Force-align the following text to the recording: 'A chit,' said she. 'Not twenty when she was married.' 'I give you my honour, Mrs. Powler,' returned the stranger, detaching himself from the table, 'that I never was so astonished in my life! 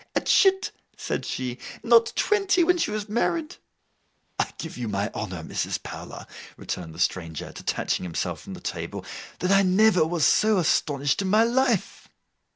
'A 0.15 0.21
chit,' 0.21 0.71
said 0.97 1.23
she. 1.27 1.59
'Not 1.83 2.11
twenty 2.15 2.63
when 2.63 2.79
she 2.79 2.89
was 2.89 3.07
married.' 3.07 3.57
'I 4.39 4.51
give 4.57 4.75
you 4.75 4.87
my 4.87 5.11
honour, 5.13 5.43
Mrs. 5.43 5.83
Powler,' 5.83 6.25
returned 6.57 6.95
the 6.95 6.99
stranger, 6.99 7.51
detaching 7.51 8.01
himself 8.01 8.41
from 8.41 8.55
the 8.55 8.61
table, 8.61 9.05
'that 9.37 9.51
I 9.51 9.61
never 9.61 10.03
was 10.03 10.25
so 10.25 10.57
astonished 10.57 11.21
in 11.21 11.27
my 11.27 11.43
life! 11.43 12.07